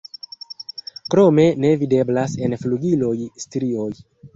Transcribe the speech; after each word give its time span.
Krome 1.11 1.47
ne 1.67 1.75
videblas 1.85 2.37
en 2.49 2.59
flugiloj 2.67 3.17
strioj. 3.49 3.91